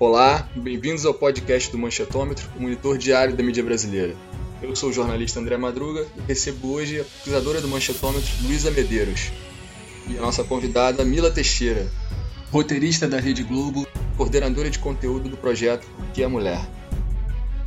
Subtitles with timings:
[0.00, 4.16] Olá, bem-vindos ao podcast do Manchetômetro, o monitor diário da mídia brasileira.
[4.62, 9.30] Eu sou o jornalista André Madruga e recebo hoje a pesquisadora do Manchetômetro, Luísa Medeiros,
[10.08, 11.86] e a nossa convidada, Mila Teixeira,
[12.50, 13.86] roteirista da Rede Globo,
[14.16, 16.66] coordenadora de conteúdo do projeto O que é Mulher.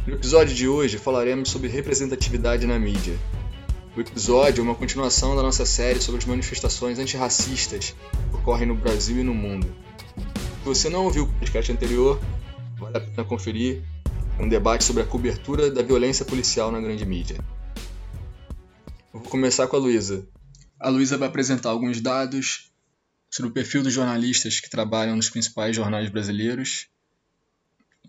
[0.07, 3.13] No episódio de hoje falaremos sobre representatividade na mídia.
[3.95, 7.93] O episódio é uma continuação da nossa série sobre as manifestações antirracistas
[8.31, 9.67] que ocorrem no Brasil e no mundo.
[10.63, 12.17] Se você não ouviu o podcast anterior,
[12.77, 13.83] vale a pena conferir
[14.39, 17.35] um debate sobre a cobertura da violência policial na grande mídia.
[19.13, 20.25] Eu vou começar com a Luísa.
[20.79, 22.71] A Luísa vai apresentar alguns dados
[23.29, 26.87] sobre o perfil dos jornalistas que trabalham nos principais jornais brasileiros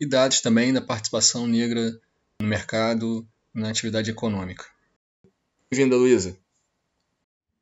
[0.00, 2.00] e dados também da participação negra
[2.40, 4.64] no mercado na atividade econômica.
[5.68, 6.38] Bem-vinda, Luísa.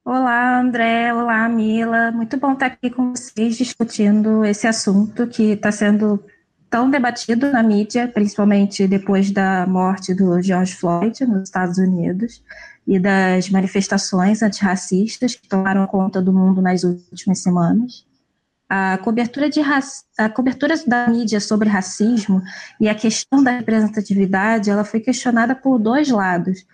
[0.04, 1.14] Olá, André.
[1.14, 2.10] Olá, Mila.
[2.10, 6.22] Muito bom estar aqui com vocês discutindo esse assunto que está sendo
[6.68, 12.42] tão debatido na mídia, principalmente depois da morte do George Floyd nos Estados Unidos
[12.84, 18.04] e das manifestações antirracistas que tomaram conta do mundo nas últimas semanas.
[18.68, 19.60] A cobertura, de
[20.18, 22.42] a cobertura da mídia sobre racismo
[22.80, 26.66] e a questão da representatividade ela foi questionada por dois lados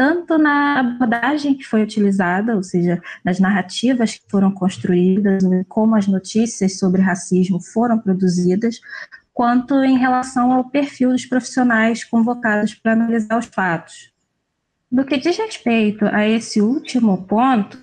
[0.00, 6.06] tanto na abordagem que foi utilizada, ou seja, nas narrativas que foram construídas, como as
[6.06, 8.80] notícias sobre racismo foram produzidas,
[9.30, 14.10] quanto em relação ao perfil dos profissionais convocados para analisar os fatos.
[14.90, 17.78] No que diz respeito a esse último ponto,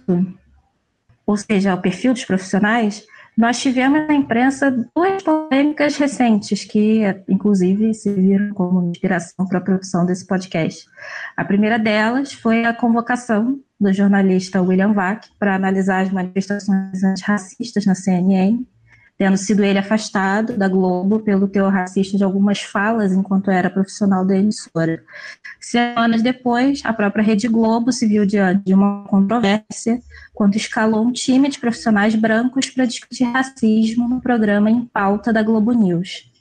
[1.23, 3.05] ou seja, ao perfil dos profissionais,
[3.37, 10.07] nós tivemos na imprensa duas polêmicas recentes que, inclusive, serviram como inspiração para a produção
[10.07, 10.87] desse podcast.
[11.35, 17.85] A primeira delas foi a convocação do jornalista William Vac para analisar as manifestações antirracistas
[17.85, 18.65] na CNN
[19.17, 24.23] tendo sido ele afastado da Globo pelo teor racista de algumas falas enquanto era profissional
[24.23, 25.03] da emissora.
[25.59, 29.99] Semanas depois, a própria Rede Globo se viu diante de uma controvérsia
[30.33, 35.41] quando escalou um time de profissionais brancos para discutir racismo no programa em pauta da
[35.41, 36.31] Globo News.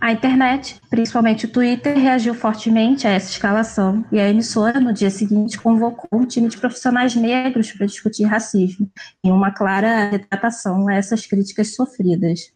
[0.00, 5.10] A internet, principalmente o Twitter, reagiu fortemente a essa escalação e a emissora, no dia
[5.10, 8.90] seguinte, convocou um time de profissionais negros para discutir racismo,
[9.24, 12.52] em uma clara retratação a essas críticas sofridas.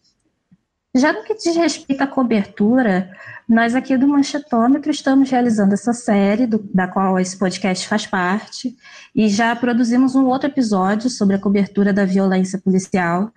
[0.96, 3.10] Já no que diz respeito à cobertura,
[3.48, 8.76] nós aqui do Manchetômetro estamos realizando essa série, do, da qual esse podcast faz parte,
[9.12, 13.32] e já produzimos um outro episódio sobre a cobertura da violência policial,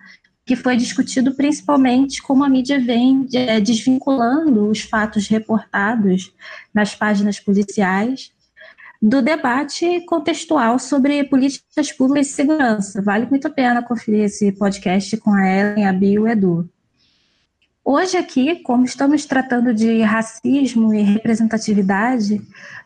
[0.48, 6.32] que foi discutido principalmente como a mídia vem é, desvinculando os fatos reportados
[6.72, 8.32] nas páginas policiais
[9.00, 13.02] do debate contextual sobre políticas públicas de segurança.
[13.02, 16.66] Vale muito a pena conferir esse podcast com a Ellen, a Bia e o Edu.
[17.90, 22.38] Hoje aqui, como estamos tratando de racismo e representatividade,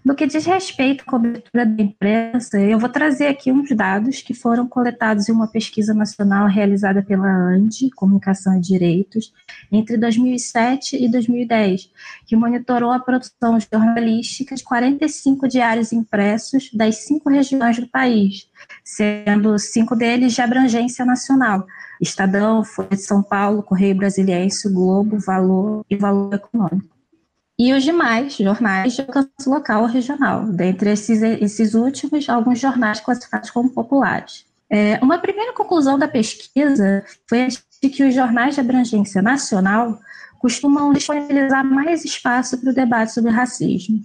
[0.05, 4.33] no que diz respeito à cobertura da imprensa, eu vou trazer aqui uns dados que
[4.33, 9.33] foram coletados em uma pesquisa nacional realizada pela ANDI, Comunicação e Direitos,
[9.73, 11.91] entre 2007 e 2010,
[12.25, 18.49] que monitorou a produção jornalística de 45 diários impressos das cinco regiões do país,
[18.85, 21.67] sendo cinco deles de abrangência nacional,
[22.03, 26.93] Estadão, Folha de São Paulo, Correio Brasiliense, Globo, Valor e Valor Econômico.
[27.59, 30.45] E os demais jornais de alcance local ou regional.
[30.47, 34.45] Dentre esses, esses últimos, alguns jornais classificados como populares.
[34.69, 37.47] É, uma primeira conclusão da pesquisa foi
[37.83, 39.99] de que os jornais de abrangência nacional
[40.41, 44.03] costumam disponibilizar mais espaço para o debate sobre racismo.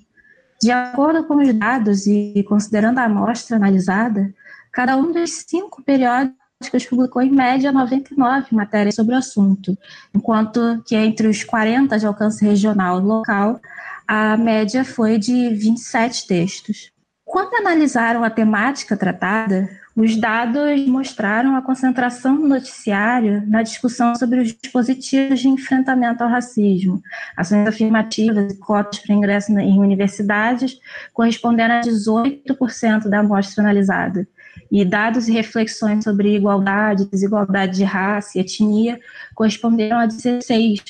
[0.62, 4.32] De acordo com os dados e considerando a amostra analisada,
[4.72, 6.47] cada um dos cinco periódicos
[6.90, 9.78] publicou em média 99 matérias sobre o assunto,
[10.14, 13.60] enquanto que entre os 40 de alcance regional e local,
[14.08, 16.92] a média foi de 27 textos.
[17.24, 24.40] Quando analisaram a temática tratada, os dados mostraram a concentração do noticiário na discussão sobre
[24.40, 27.02] os dispositivos de enfrentamento ao racismo,
[27.36, 30.80] ações afirmativas e cotas para ingresso em universidades,
[31.12, 34.28] correspondendo a 18% da amostra analisada,
[34.72, 39.00] e dados e reflexões sobre igualdade, desigualdade de raça e etnia
[39.34, 40.86] corresponderam a 16%.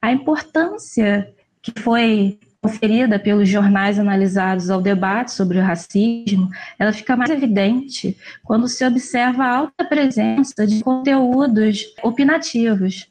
[0.00, 1.32] A importância
[1.62, 8.16] que foi conferida pelos jornais analisados ao debate sobre o racismo, ela fica mais evidente
[8.44, 13.06] quando se observa a alta presença de conteúdos opinativos,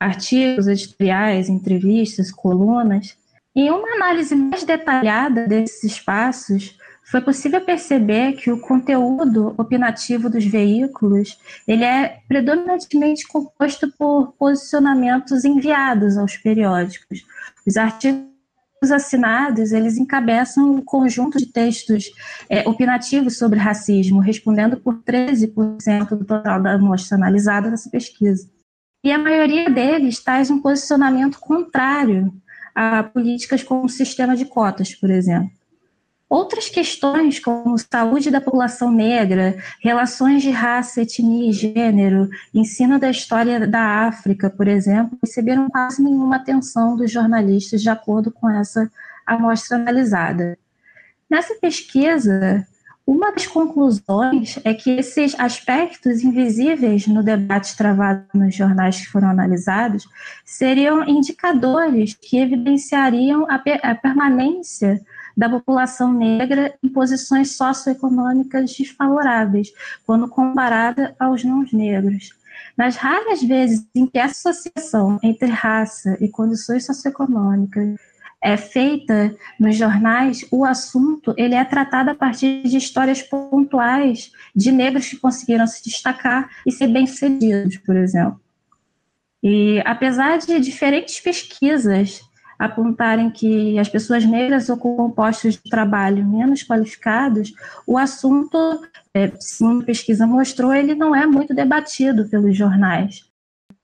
[0.00, 3.16] artigos editoriais, entrevistas, colunas.
[3.54, 6.76] E uma análise mais detalhada desses espaços
[7.06, 15.44] foi possível perceber que o conteúdo opinativo dos veículos ele é predominantemente composto por posicionamentos
[15.44, 17.24] enviados aos periódicos.
[17.64, 18.26] Os artigos
[18.92, 22.10] assinados eles encabeçam um conjunto de textos
[22.48, 28.50] é, opinativos sobre racismo, respondendo por 13% do total da amostra analisada nessa pesquisa.
[29.04, 32.34] E a maioria deles traz um posicionamento contrário
[32.74, 35.55] a políticas como o sistema de cotas, por exemplo.
[36.28, 43.08] Outras questões, como saúde da população negra, relações de raça, etnia e gênero, ensino da
[43.08, 48.90] história da África, por exemplo, receberam quase nenhuma atenção dos jornalistas, de acordo com essa
[49.24, 50.58] amostra analisada.
[51.30, 52.66] Nessa pesquisa,
[53.06, 59.30] uma das conclusões é que esses aspectos invisíveis no debate travado nos jornais que foram
[59.30, 60.08] analisados
[60.44, 65.00] seriam indicadores que evidenciariam a, permanência
[65.36, 69.68] da população negra em posições socioeconômicas desfavoráveis,
[70.06, 72.30] quando comparada aos não negros.
[72.76, 77.98] Nas raras vezes em que essa associação entre raça e condições socioeconômicas
[78.42, 84.70] é feita nos jornais, o assunto ele é tratado a partir de histórias pontuais de
[84.70, 88.40] negros que conseguiram se destacar e ser bem-sucedidos, por exemplo.
[89.42, 92.20] E apesar de diferentes pesquisas
[92.58, 97.52] apontarem que as pessoas negras ocupam postos de trabalho menos qualificados,
[97.86, 98.58] o assunto,
[99.14, 103.24] é, segundo a pesquisa mostrou, ele não é muito debatido pelos jornais.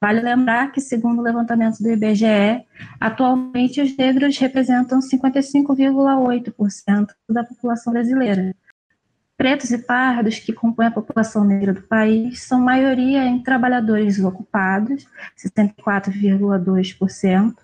[0.00, 2.64] Vale lembrar que, segundo o levantamento do IBGE,
[2.98, 8.52] atualmente os negros representam 55,8% da população brasileira.
[9.36, 15.06] Pretos e pardos, que compõem a população negra do país, são maioria em trabalhadores ocupados,
[15.36, 17.54] 64,2%,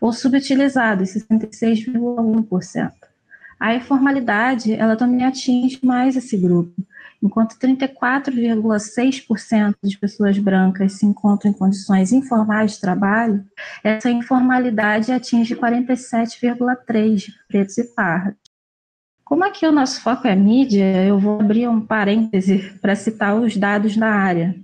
[0.00, 2.92] ou subutilizados, 66,1%.
[3.58, 6.72] A informalidade, ela também atinge mais esse grupo,
[7.20, 13.44] enquanto 34,6% de pessoas brancas se encontram em condições informais de trabalho,
[13.82, 18.38] essa informalidade atinge 47,3% de pretos e pardos.
[19.24, 23.56] Como aqui o nosso foco é mídia, eu vou abrir um parêntese para citar os
[23.56, 24.54] dados da área.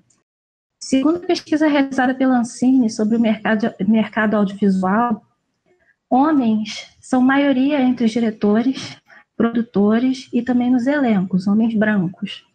[0.84, 5.24] Segundo a pesquisa realizada pela Ancine sobre o mercado, mercado audiovisual,
[6.10, 8.94] homens são maioria entre os diretores,
[9.34, 12.46] produtores e também nos elencos, homens brancos.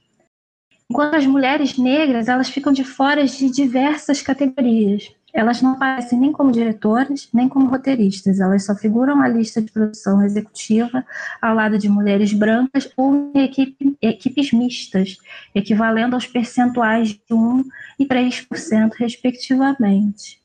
[0.88, 5.12] Enquanto as mulheres negras, elas ficam de fora de diversas categorias.
[5.34, 8.40] Elas não aparecem nem como diretoras, nem como roteiristas.
[8.40, 11.04] Elas só figuram na lista de produção executiva
[11.42, 15.18] ao lado de mulheres brancas ou em equipe, equipes mistas,
[15.56, 17.66] equivalendo aos percentuais de 1%
[18.00, 20.40] e 3%, respectivamente.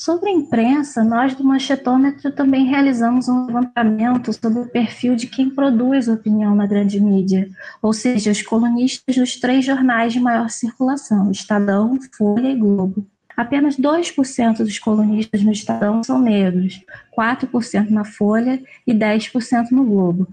[0.00, 5.50] Sobre a imprensa, nós do Manchetômetro também realizamos um levantamento sobre o perfil de quem
[5.50, 7.50] produz opinião na grande mídia,
[7.82, 13.04] ou seja, os colunistas dos três jornais de maior circulação, Estadão, Folha e Globo.
[13.36, 16.80] Apenas 2% dos colunistas no Estadão são negros,
[17.18, 20.28] 4% na Folha e 10% no Globo.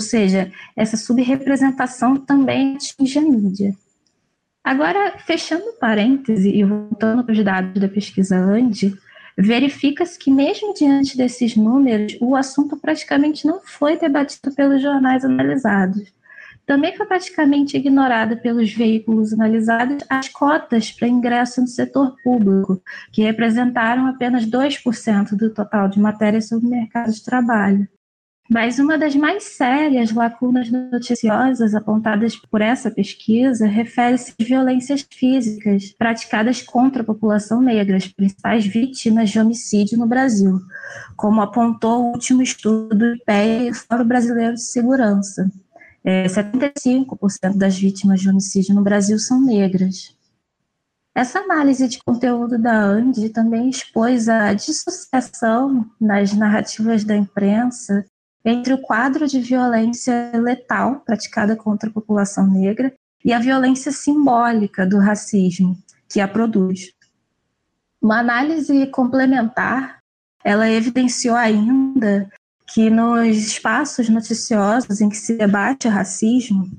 [0.00, 3.76] Ou seja, essa subrepresentação também atinge a mídia.
[4.70, 8.96] Agora, fechando parêntese e voltando para os dados da pesquisa ANDI,
[9.36, 16.12] verifica-se que, mesmo diante desses números, o assunto praticamente não foi debatido pelos jornais analisados.
[16.64, 23.22] Também foi praticamente ignorada pelos veículos analisados as cotas para ingresso no setor público, que
[23.22, 27.88] representaram apenas 2% do total de matérias sobre o mercado de trabalho.
[28.52, 35.94] Mas uma das mais sérias lacunas noticiosas apontadas por essa pesquisa refere-se às violências físicas
[35.96, 40.60] praticadas contra a população negra, as principais vítimas de homicídio no Brasil,
[41.16, 45.48] como apontou o último estudo do IPEA e o Fórum Brasileiro de Segurança.
[46.02, 50.12] É, 75% das vítimas de homicídio no Brasil são negras.
[51.14, 58.04] Essa análise de conteúdo da ANDI também expôs a dissociação nas narrativas da imprensa
[58.44, 62.92] entre o quadro de violência letal praticada contra a população negra
[63.24, 65.76] e a violência simbólica do racismo
[66.08, 66.92] que a produz.
[68.00, 69.98] Uma análise complementar,
[70.42, 72.28] ela evidenciou ainda
[72.72, 76.70] que nos espaços noticiosos em que se debate racismo,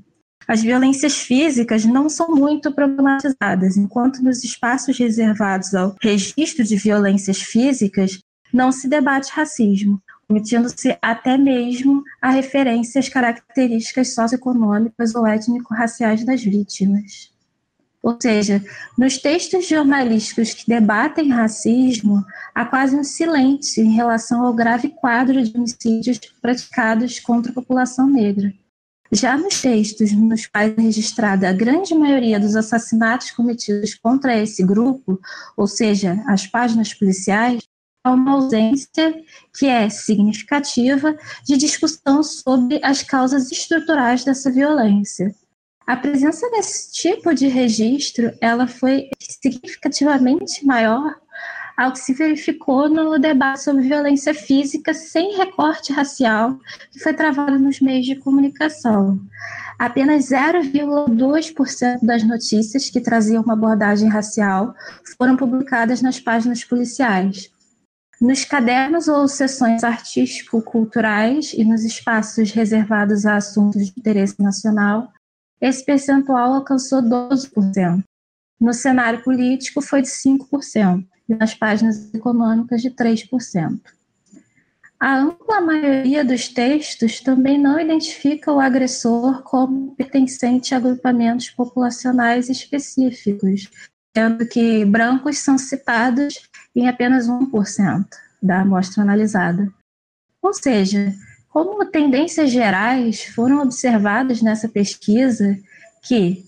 [0.48, 7.41] as violências físicas não são muito problematizadas, enquanto nos espaços reservados ao registro de violências
[7.41, 8.20] físicas
[8.51, 16.41] não se debate racismo, omitindo-se até mesmo a referência às características socioeconômicas ou étnico-raciais das
[16.41, 17.29] vítimas.
[18.01, 18.63] Ou seja,
[18.97, 25.43] nos textos jornalísticos que debatem racismo, há quase um silêncio em relação ao grave quadro
[25.43, 28.51] de homicídios praticados contra a população negra.
[29.11, 34.63] Já nos textos nos quais é registrada a grande maioria dos assassinatos cometidos contra esse
[34.63, 35.19] grupo,
[35.55, 37.61] ou seja, as páginas policiais,
[38.03, 39.13] há uma ausência
[39.58, 41.15] que é significativa
[41.46, 45.34] de discussão sobre as causas estruturais dessa violência.
[45.86, 51.15] A presença desse tipo de registro, ela foi significativamente maior
[51.77, 56.58] ao que se verificou no debate sobre violência física sem recorte racial
[56.91, 59.20] que foi travado nos meios de comunicação.
[59.79, 64.75] Apenas 0,2% das notícias que traziam uma abordagem racial
[65.17, 67.51] foram publicadas nas páginas policiais.
[68.21, 75.11] Nos cadernos ou sessões artístico-culturais e nos espaços reservados a assuntos de interesse nacional,
[75.59, 78.03] esse percentual alcançou 12%.
[78.59, 83.81] No cenário político, foi de 5%, e nas páginas econômicas, de 3%.
[84.99, 92.49] A ampla maioria dos textos também não identifica o agressor como pertencente a agrupamentos populacionais
[92.49, 93.67] específicos,
[94.15, 98.05] sendo que brancos são citados em apenas 1%
[98.41, 99.71] da amostra analisada.
[100.41, 101.13] Ou seja,
[101.49, 105.57] como tendências gerais foram observadas nessa pesquisa
[106.01, 106.45] que,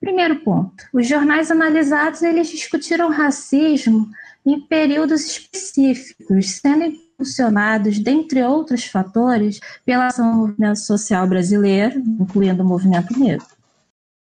[0.00, 4.10] primeiro ponto, os jornais analisados eles discutiram racismo
[4.44, 12.62] em períodos específicos, sendo impulsionados, dentre outros fatores, pela ação do movimento social brasileiro, incluindo
[12.62, 13.46] o movimento negro.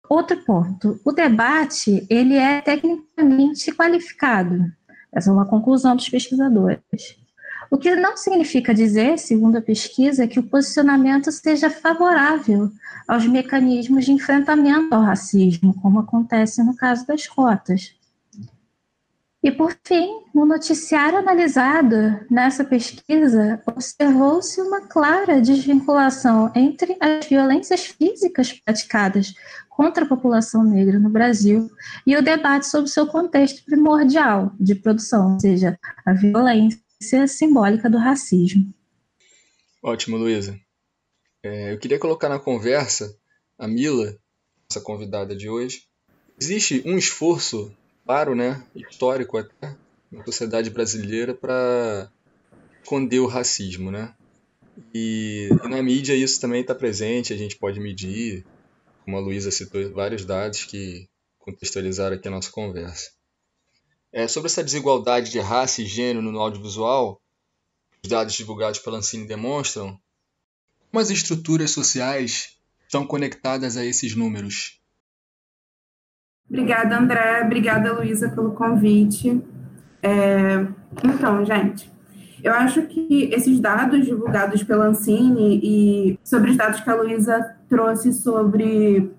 [0.09, 4.73] Outro ponto, o debate ele é tecnicamente qualificado.
[5.12, 6.81] Essa é uma conclusão dos pesquisadores.
[7.71, 12.71] O que não significa dizer, segundo a pesquisa, que o posicionamento seja favorável
[13.07, 17.98] aos mecanismos de enfrentamento ao racismo, como acontece no caso das cotas.
[19.49, 27.87] E, por fim, no noticiário analisado nessa pesquisa, observou-se uma clara desvinculação entre as violências
[27.87, 29.33] físicas praticadas
[29.71, 31.71] contra a população negra no Brasil
[32.07, 37.97] e o debate sobre seu contexto primordial de produção, ou seja, a violência simbólica do
[37.97, 38.71] racismo.
[39.83, 40.61] Ótimo, Luísa.
[41.43, 43.17] É, eu queria colocar na conversa
[43.59, 44.14] a Mila,
[44.69, 45.85] nossa convidada de hoje.
[46.38, 47.75] Existe um esforço,
[48.09, 49.77] claro, né, histórico até,
[50.11, 52.11] na sociedade brasileira para
[52.83, 54.15] esconder o racismo, né?
[54.95, 58.47] E, e na mídia isso também está presente, a gente pode medir,
[59.05, 61.07] como a Luísa citou vários dados que
[61.38, 63.11] contextualizaram aqui a nossa conversa.
[64.11, 67.21] É, sobre essa desigualdade de raça e gênero no audiovisual,
[68.03, 70.00] os dados divulgados pela Ancine demonstram
[70.91, 74.78] como as estruturas sociais estão conectadas a esses números.
[76.49, 77.43] Obrigada, André.
[77.45, 79.43] Obrigada, Luísa, pelo convite.
[80.02, 80.67] É...
[81.05, 81.90] Então, gente,
[82.43, 87.57] eu acho que esses dados divulgados pela Ancine e sobre os dados que a Luísa
[87.69, 89.11] trouxe sobre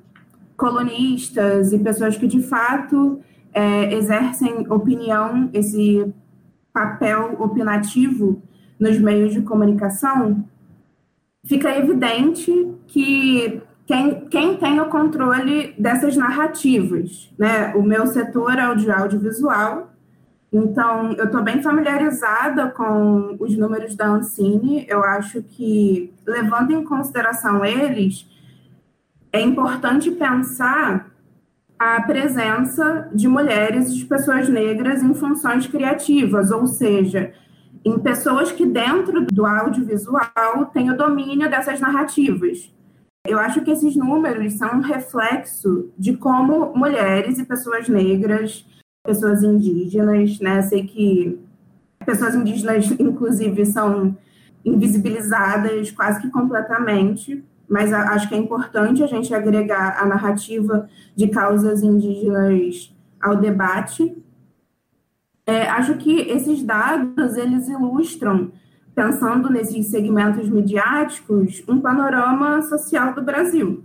[0.57, 3.19] colonistas e pessoas que de fato
[3.53, 6.13] é, exercem opinião, esse
[6.73, 8.41] papel opinativo
[8.79, 10.45] nos meios de comunicação,
[11.43, 12.51] fica evidente
[12.87, 17.73] que quem, quem tem o controle dessas narrativas, né?
[17.73, 19.89] O meu setor é o de audiovisual,
[20.53, 24.85] então, eu estou bem familiarizada com os números da Ancine.
[24.87, 28.27] Eu acho que, levando em consideração eles,
[29.31, 31.11] é importante pensar
[31.77, 37.31] a presença de mulheres e de pessoas negras em funções criativas, ou seja,
[37.83, 42.71] em pessoas que, dentro do audiovisual, têm o domínio dessas narrativas.
[43.27, 48.65] Eu acho que esses números são um reflexo de como mulheres e pessoas negras
[49.03, 50.61] pessoas indígenas, né?
[50.61, 51.39] Sei que
[52.05, 54.15] pessoas indígenas, inclusive, são
[54.63, 61.27] invisibilizadas quase que completamente, mas acho que é importante a gente agregar a narrativa de
[61.27, 64.15] causas indígenas ao debate.
[65.45, 68.51] É, acho que esses dados eles ilustram,
[68.99, 73.81] pensando nesses segmentos midiáticos, um panorama social do Brasil.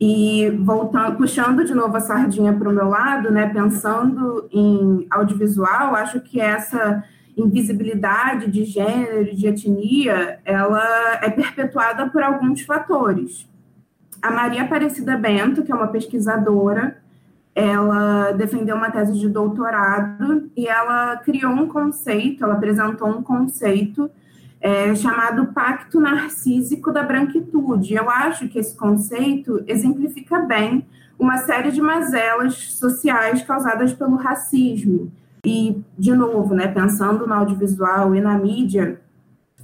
[0.00, 5.96] E voltando, puxando de novo a sardinha para o meu lado, né, pensando em audiovisual,
[5.96, 7.02] acho que essa
[7.36, 13.48] invisibilidade de gênero, de etnia, ela é perpetuada por alguns fatores.
[14.20, 17.01] A Maria Aparecida Bento, que é uma pesquisadora,
[17.54, 24.10] ela defendeu uma tese de doutorado e ela criou um conceito, ela apresentou um conceito
[24.60, 27.94] é, chamado Pacto Narcísico da Branquitude.
[27.94, 30.86] Eu acho que esse conceito exemplifica bem
[31.18, 35.12] uma série de mazelas sociais causadas pelo racismo.
[35.44, 39.00] E, de novo, né, pensando no audiovisual e na mídia,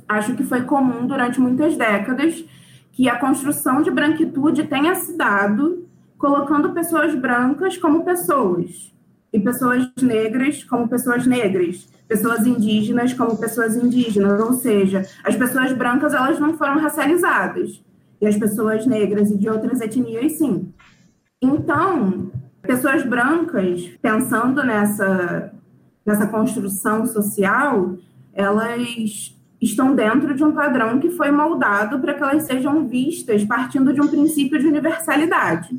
[0.09, 2.45] acho que foi comum durante muitas décadas
[2.93, 5.88] que a construção de branquitude tenha se dado
[6.19, 8.93] colocando pessoas brancas como pessoas
[9.33, 15.73] e pessoas negras como pessoas negras, pessoas indígenas como pessoas indígenas, ou seja, as pessoas
[15.73, 17.83] brancas elas não foram racializadas
[18.21, 20.73] e as pessoas negras e de outras etnias sim.
[21.41, 25.53] Então, pessoas brancas pensando nessa
[26.05, 27.99] nessa construção social,
[28.33, 33.93] elas estão dentro de um padrão que foi moldado para que elas sejam vistas partindo
[33.93, 35.79] de um princípio de universalidade.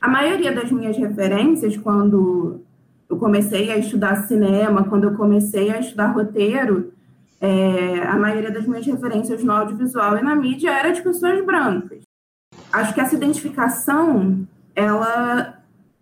[0.00, 2.60] A maioria das minhas referências, quando
[3.08, 6.92] eu comecei a estudar cinema, quando eu comecei a estudar roteiro,
[7.40, 12.00] é, a maioria das minhas referências no audiovisual e na mídia era de pessoas brancas.
[12.72, 15.58] Acho que essa identificação, ela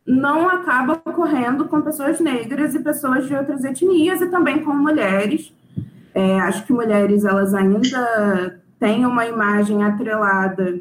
[0.06, 5.52] não acaba ocorrendo com pessoas negras e pessoas de outras etnias e também com mulheres.
[6.14, 10.80] É, acho que mulheres, elas ainda têm uma imagem atrelada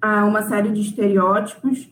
[0.00, 1.88] a uma série de estereótipos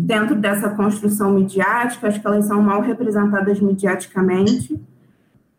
[0.00, 4.80] dentro dessa construção midiática, acho que elas são mal representadas mediaticamente.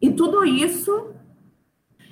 [0.01, 1.07] E tudo isso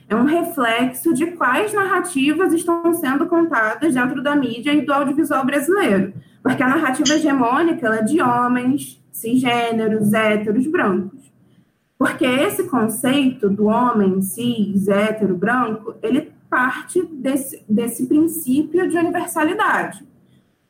[0.10, 5.46] é um reflexo de quais narrativas estão sendo contadas dentro da mídia e do audiovisual
[5.46, 6.14] brasileiro.
[6.44, 11.32] Porque a narrativa hegemônica é de homens, cisgêneros, héteros, brancos.
[11.98, 20.06] Porque esse conceito do homem cis, hétero, branco, ele parte desse, desse princípio de universalidade.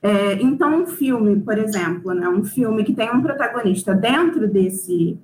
[0.02, 5.18] É, então, um filme, por exemplo, né, um filme que tem um protagonista dentro desse,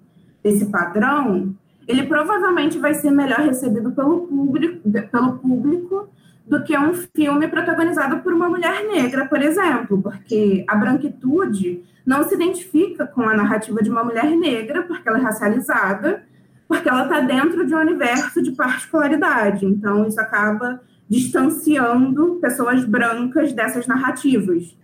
[0.44, 1.56] desse padrão,
[1.88, 6.10] ele provavelmente vai ser melhor recebido pelo público, pelo público
[6.46, 12.24] do que um filme protagonizado por uma mulher negra, por exemplo, porque a branquitude não
[12.24, 16.24] se identifica com a narrativa de uma mulher negra, porque ela é racializada,
[16.68, 19.66] porque ela está dentro de um universo de particularidade.
[19.66, 24.76] Então, isso acaba distanciando pessoas brancas dessas narrativas.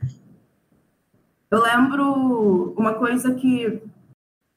[1.50, 3.82] Eu lembro uma coisa que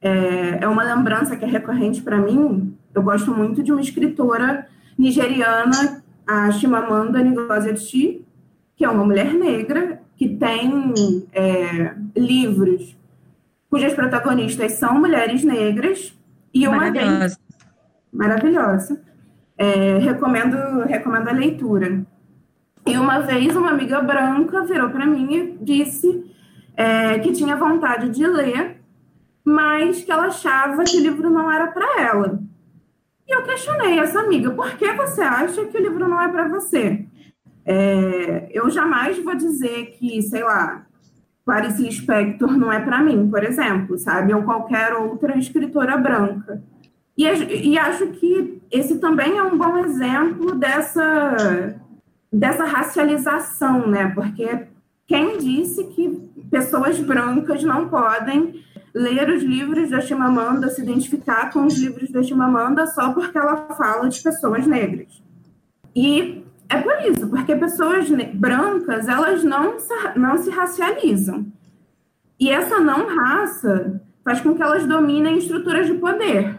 [0.01, 2.77] é, é uma lembrança que é recorrente para mim.
[2.95, 8.25] Eu gosto muito de uma escritora nigeriana, a Chimamanda Ngozi Adichie,
[8.77, 10.93] que é uma mulher negra que tem
[11.33, 12.97] é, livros
[13.73, 16.15] cujas protagonistas são mulheres negras
[16.53, 17.19] e uma maravilhosa.
[17.19, 17.39] Vez,
[18.13, 19.12] maravilhosa
[19.57, 22.05] é, recomendo, recomendo a leitura.
[22.87, 26.25] E uma vez uma amiga branca virou para mim e disse
[26.77, 28.81] é, que tinha vontade de ler,
[29.45, 32.41] mas que ela achava que o livro não era para ela.
[33.27, 36.49] E eu questionei essa amiga, por que você acha que o livro não é para
[36.49, 37.05] você?
[37.65, 40.85] É, eu jamais vou dizer que, sei lá,
[41.45, 44.35] Clarice Lispector não é para mim, por exemplo, sabe?
[44.35, 46.63] Ou qualquer outra escritora branca.
[47.17, 51.77] E, e acho que esse também é um bom exemplo dessa,
[52.33, 54.11] dessa racialização, né?
[54.15, 54.67] Porque
[55.07, 56.09] quem disse que
[56.51, 62.23] pessoas brancas não podem ler os livros da Chimamanda, se identificar com os livros da
[62.23, 65.23] Chimamanda só porque ela fala de pessoas negras?
[65.95, 71.47] E é por isso, porque pessoas brancas, elas não se, não se racializam.
[72.41, 76.59] E essa não raça faz com que elas dominem estruturas de poder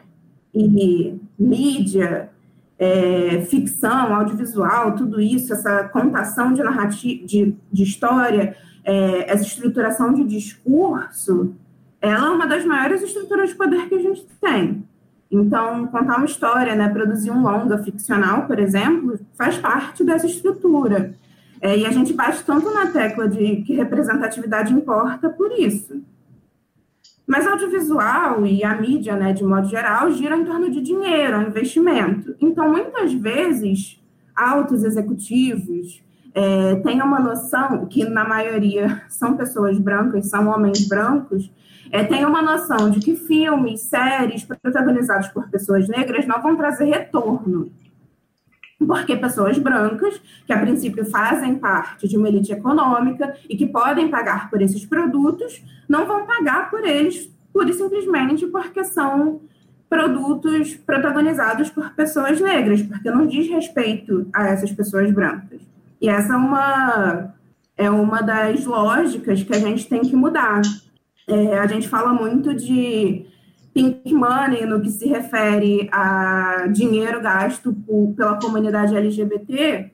[0.54, 2.30] e mídia,
[2.78, 10.14] é, ficção, audiovisual, tudo isso, essa contação de narrativa, de, de história, é, essa estruturação
[10.14, 11.56] de discurso,
[12.02, 14.84] ela é uma das maiores estruturas de poder que a gente tem.
[15.32, 21.16] Então, contar uma história, né, produzir um longa ficcional, por exemplo, faz parte dessa estrutura.
[21.62, 26.04] É, e a gente bate tanto na tecla de que representatividade importa por isso.
[27.26, 32.36] Mas audiovisual e a mídia, né, de modo geral, giram em torno de dinheiro, investimento.
[32.40, 34.00] Então, muitas vezes,
[34.36, 41.50] altos executivos é, têm uma noção, que na maioria são pessoas brancas, são homens brancos,
[41.92, 46.86] é, têm uma noção de que filmes, séries protagonizados por pessoas negras não vão trazer
[46.86, 47.72] retorno
[48.86, 54.10] porque pessoas brancas, que a princípio fazem parte de uma elite econômica e que podem
[54.10, 59.42] pagar por esses produtos, não vão pagar por eles pura e simplesmente porque são
[59.88, 65.62] produtos protagonizados por pessoas negras, porque não diz respeito a essas pessoas brancas.
[66.02, 67.34] E essa é uma,
[67.78, 70.62] é uma das lógicas que a gente tem que mudar.
[71.28, 73.28] É, a gente fala muito de
[73.74, 79.92] pink money no que se refere a dinheiro gasto por, pela comunidade LGBT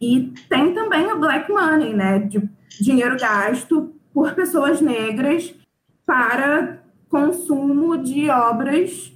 [0.00, 2.42] e tem também o black money, né, de
[2.80, 5.54] dinheiro gasto por pessoas negras
[6.04, 9.12] para consumo de obras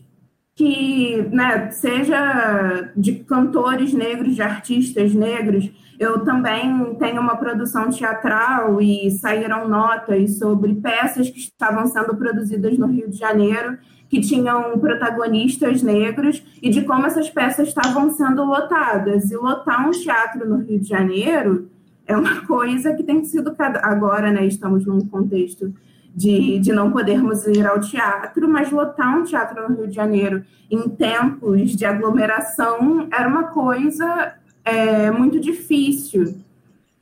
[0.54, 8.80] que, né, seja de cantores negros, de artistas negros, eu também tenho uma produção teatral
[8.80, 13.76] e saíram notas sobre peças que estavam sendo produzidas no Rio de Janeiro,
[14.08, 19.30] que tinham protagonistas negros, e de como essas peças estavam sendo lotadas.
[19.30, 21.68] E lotar um teatro no Rio de Janeiro
[22.06, 23.54] é uma coisa que tem sido.
[23.82, 25.70] Agora, né, estamos num contexto
[26.16, 30.42] de, de não podermos ir ao teatro, mas lotar um teatro no Rio de Janeiro
[30.70, 34.39] em tempos de aglomeração era uma coisa
[34.70, 36.34] é muito difícil.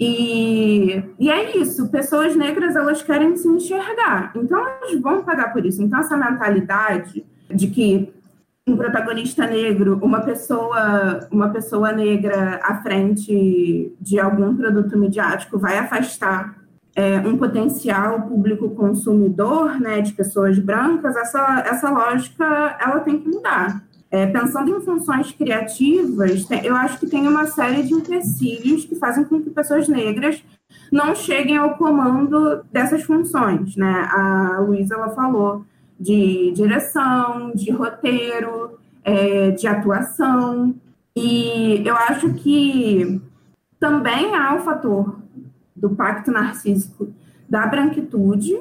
[0.00, 5.66] E, e é isso, pessoas negras elas querem se enxergar, então elas vão pagar por
[5.66, 5.82] isso.
[5.82, 8.12] Então, essa mentalidade de que
[8.64, 15.78] um protagonista negro, uma pessoa, uma pessoa negra à frente de algum produto midiático vai
[15.78, 16.58] afastar
[16.94, 22.44] é, um potencial público consumidor, né, de pessoas brancas, essa, essa lógica
[22.80, 23.82] ela tem que mudar.
[24.10, 29.24] É, pensando em funções criativas, eu acho que tem uma série de empecilhos que fazem
[29.24, 30.42] com que pessoas negras
[30.90, 33.76] não cheguem ao comando dessas funções.
[33.76, 34.08] Né?
[34.10, 35.64] A Luísa ela falou
[36.00, 40.74] de direção, de roteiro, é, de atuação,
[41.14, 43.20] e eu acho que
[43.80, 45.18] também há o fator
[45.74, 47.12] do pacto narcísico
[47.48, 48.56] da branquitude,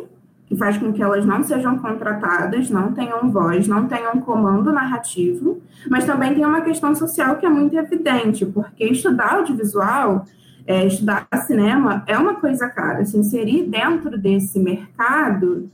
[0.48, 5.62] que faz com que elas não sejam contratadas, não tenham voz, não tenham comando narrativo,
[5.90, 10.26] mas também tem uma questão social que é muito evidente, porque estudar audiovisual,
[10.66, 13.04] é, estudar cinema é uma coisa cara.
[13.04, 15.70] Se inserir dentro desse mercado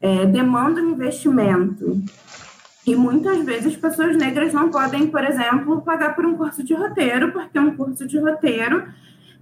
[0.00, 2.00] é, demanda um investimento.
[2.84, 7.30] E muitas vezes pessoas negras não podem, por exemplo, pagar por um curso de roteiro,
[7.32, 8.84] porque um curso de roteiro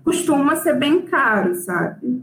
[0.05, 2.23] costuma ser bem caro, sabe?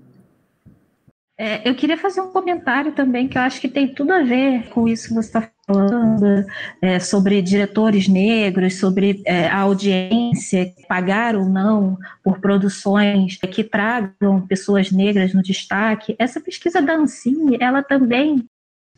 [1.39, 4.69] É, eu queria fazer um comentário também que eu acho que tem tudo a ver
[4.69, 6.43] com isso que você está falando,
[6.81, 14.47] é, sobre diretores negros, sobre é, a audiência, pagar ou não por produções que tragam
[14.47, 16.15] pessoas negras no destaque.
[16.17, 18.43] Essa pesquisa da Ancine, ela também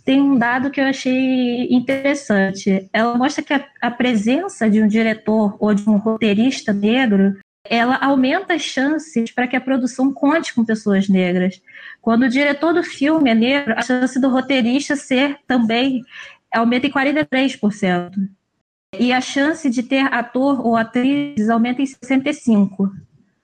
[0.05, 2.89] tem um dado que eu achei interessante.
[2.93, 7.37] Ela mostra que a, a presença de um diretor ou de um roteirista negro
[7.69, 11.61] ela aumenta as chances para que a produção conte com pessoas negras.
[12.01, 16.01] Quando o diretor do filme é negro, a chance do roteirista ser também
[16.51, 18.11] aumenta em 43%.
[18.97, 22.89] E a chance de ter ator ou atriz aumenta em 65%.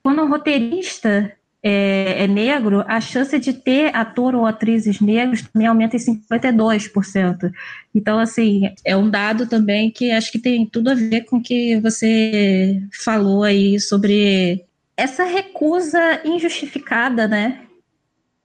[0.02, 1.32] Quando um roteirista
[1.68, 7.52] é, é, negro, a chance de ter ator ou atrizes negros também aumenta em 52%.
[7.96, 11.42] Então, assim, é um dado também que acho que tem tudo a ver com o
[11.42, 14.64] que você falou aí sobre
[14.96, 17.62] essa recusa injustificada, né,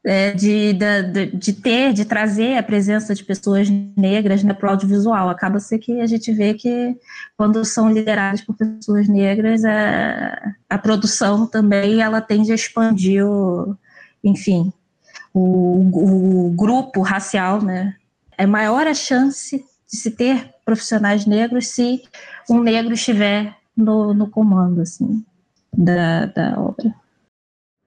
[0.04, 4.70] é, de, de, de, ter, de trazer a presença de pessoas negras né, para o
[4.70, 5.28] audiovisual.
[5.28, 6.96] Acaba ser que a gente vê que
[7.36, 13.76] quando são lideradas por pessoas negras, a, a produção também ela tende a expandir, o,
[14.24, 14.72] enfim,
[15.34, 17.94] o, o grupo racial, né?
[18.38, 22.02] É maior a chance de se ter profissionais negros se
[22.48, 25.22] um negro estiver no, no comando, assim,
[25.76, 26.94] da, da obra.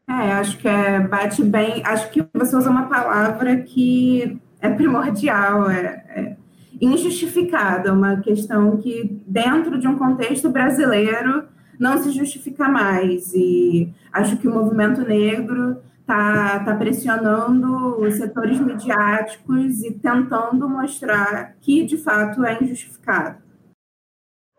[0.07, 1.81] É, acho que é, bate bem.
[1.85, 6.37] Acho que você usa uma palavra que é primordial, é, é
[6.81, 11.47] injustificada, uma questão que, dentro de um contexto brasileiro,
[11.79, 13.33] não se justifica mais.
[13.33, 21.55] E acho que o movimento negro está tá pressionando os setores midiáticos e tentando mostrar
[21.61, 23.41] que, de fato, é injustificado.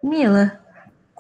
[0.03, 0.64] Mila,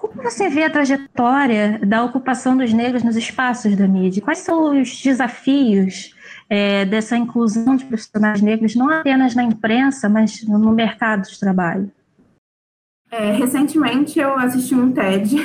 [0.08, 4.22] como você vê a trajetória da ocupação dos negros nos espaços da mídia?
[4.22, 6.14] Quais são os desafios
[6.48, 11.90] é, dessa inclusão de profissionais negros, não apenas na imprensa, mas no mercado de trabalho?
[13.10, 15.36] É, recentemente eu assisti um TED,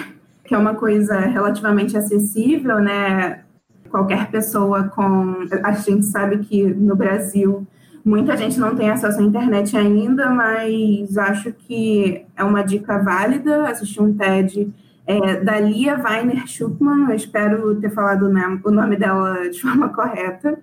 [0.43, 3.43] que é uma coisa relativamente acessível, né?
[3.89, 5.45] Qualquer pessoa com.
[5.63, 7.65] A gente sabe que no Brasil
[8.03, 13.67] Muita gente não tem acesso à internet ainda, mas acho que é uma dica válida
[13.67, 14.73] assistir um TED
[15.05, 18.27] é, da Lia Weiner Schuckman, eu espero ter falado
[18.63, 20.59] o nome dela de forma correta.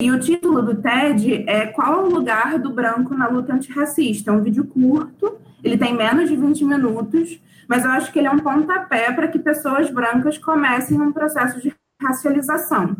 [0.00, 4.30] E o título do TED é Qual é o lugar do branco na luta antirracista?
[4.30, 8.26] É um vídeo curto, ele tem menos de 20 minutos, mas eu acho que ele
[8.26, 11.70] é um pontapé para que pessoas brancas comecem um processo de
[12.02, 12.96] racialização.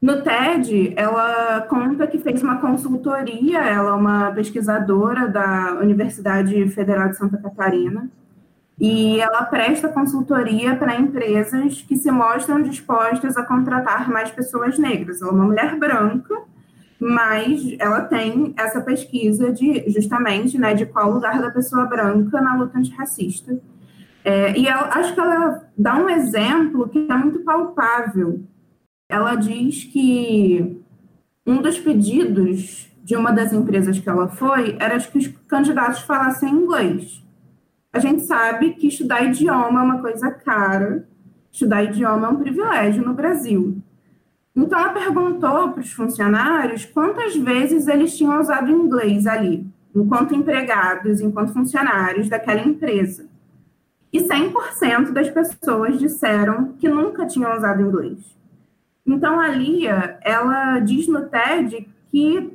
[0.00, 7.08] No TED, ela conta que fez uma consultoria, ela é uma pesquisadora da Universidade Federal
[7.08, 8.08] de Santa Catarina,
[8.78, 15.20] e ela presta consultoria para empresas que se mostram dispostas a contratar mais pessoas negras.
[15.20, 16.48] Ela é uma mulher branca
[16.98, 22.56] mas ela tem essa pesquisa de justamente né, de qual lugar da pessoa branca na
[22.56, 23.56] luta antirracista.
[24.24, 28.42] É, e ela, acho que ela dá um exemplo que é muito palpável.
[29.08, 30.82] Ela diz que
[31.46, 36.50] um dos pedidos de uma das empresas que ela foi era que os candidatos falassem
[36.50, 37.24] inglês.
[37.90, 41.08] A gente sabe que estudar idioma é uma coisa cara,
[41.50, 43.78] estudar idioma é um privilégio no Brasil.
[44.54, 51.22] Então, ela perguntou para os funcionários quantas vezes eles tinham usado inglês ali, enquanto empregados,
[51.22, 53.26] enquanto funcionários daquela empresa.
[54.12, 58.37] E 100% das pessoas disseram que nunca tinham usado inglês.
[59.08, 62.52] Então, a Lia, ela diz no TED que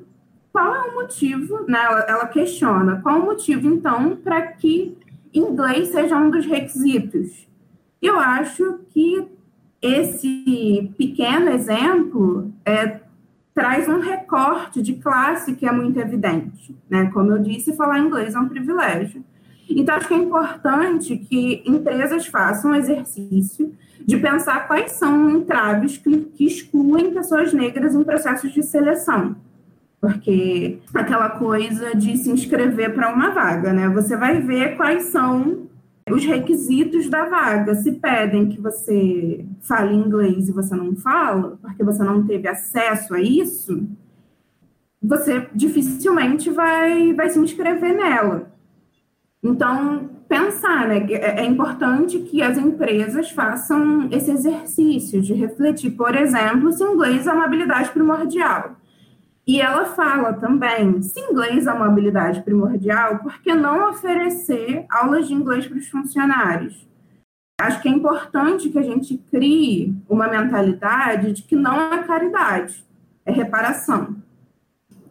[0.51, 1.79] qual é o motivo, né?
[1.83, 4.95] ela, ela questiona, qual é o motivo, então, para que
[5.33, 7.47] inglês seja um dos requisitos.
[7.99, 9.27] Eu acho que
[9.81, 12.99] esse pequeno exemplo é,
[13.51, 16.75] traz um recorte de classe que é muito evidente.
[16.87, 17.09] Né?
[17.11, 19.25] Como eu disse, falar inglês é um privilégio.
[19.67, 23.73] Então, acho que é importante que empresas façam um exercício
[24.05, 29.35] de pensar quais são entraves que, que excluem pessoas negras em processos de seleção.
[29.99, 33.87] Porque aquela coisa de se inscrever para uma vaga, né?
[33.89, 35.67] Você vai ver quais são
[36.11, 37.75] os requisitos da vaga.
[37.75, 43.13] Se pedem que você fale inglês e você não fala, porque você não teve acesso
[43.13, 43.87] a isso,
[45.01, 48.51] você dificilmente vai, vai se inscrever nela.
[49.41, 51.06] Então, pensar, né?
[51.12, 57.28] É, é importante que as empresas façam esse exercício de refletir, por exemplo, se inglês
[57.28, 58.76] é uma habilidade primordial.
[59.46, 65.28] E ela fala também, se inglês é uma habilidade primordial, por que não oferecer aulas
[65.28, 66.88] de inglês para os funcionários?
[67.62, 72.84] Acho que é importante que a gente crie uma mentalidade de que não é caridade,
[73.24, 74.15] é reparação.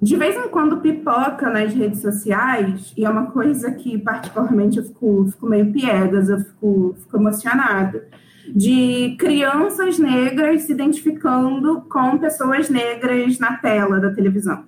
[0.03, 4.85] De vez em quando pipoca nas redes sociais, e é uma coisa que particularmente eu
[4.85, 8.09] fico, fico meio piegas, eu fico, fico emocionada,
[8.49, 14.65] de crianças negras se identificando com pessoas negras na tela da televisão,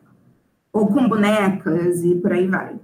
[0.73, 2.77] ou com bonecas e por aí vai.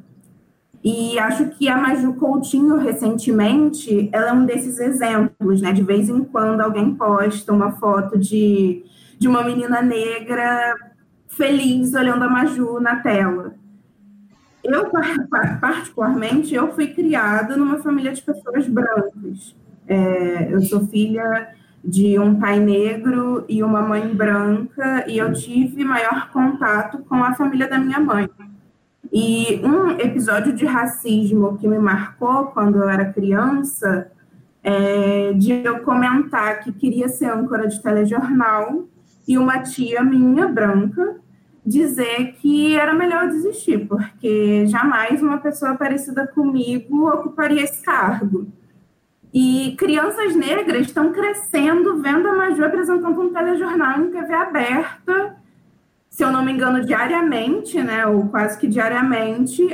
[0.82, 5.72] E acho que a Maju Coutinho, recentemente, ela é um desses exemplos, né?
[5.72, 8.82] De vez em quando alguém posta uma foto de,
[9.20, 10.89] de uma menina negra
[11.40, 13.54] feliz olhando a Maju na tela.
[14.62, 14.90] Eu,
[15.58, 19.56] particularmente, eu fui criada numa família de pessoas brancas.
[19.88, 21.48] É, eu sou filha
[21.82, 27.32] de um pai negro e uma mãe branca, e eu tive maior contato com a
[27.32, 28.28] família da minha mãe.
[29.10, 34.12] E um episódio de racismo que me marcou quando eu era criança,
[34.62, 38.84] é, de eu comentar que queria ser âncora de telejornal,
[39.26, 41.16] e uma tia minha, branca,
[41.64, 48.46] dizer que era melhor desistir, porque jamais uma pessoa parecida comigo ocuparia esse cargo.
[49.32, 55.36] E crianças negras estão crescendo vendo a Maju apresentando um telejornal em TV aberta,
[56.08, 59.68] se eu não me engano, diariamente, né, ou quase que diariamente,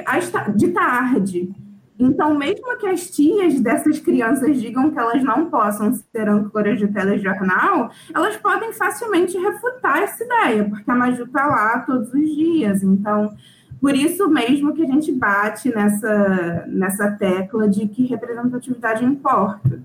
[0.55, 1.55] de tarde.
[1.99, 6.89] Então, mesmo que as tias dessas crianças digam que elas não possam ser âncoras de
[6.89, 12.83] telejornal, elas podem facilmente refutar essa ideia, porque a Maju está lá todos os dias.
[12.83, 13.35] Então,
[13.81, 19.83] por isso mesmo que a gente bate nessa, nessa tecla de que representatividade importa.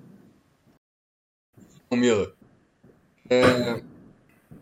[1.91, 2.31] Mila,
[3.29, 3.75] é,